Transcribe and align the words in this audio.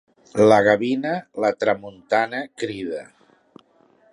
La 0.51 0.55
gavina, 0.67 1.11
la 1.45 1.51
tramuntana 1.65 2.41
crida. 2.63 3.03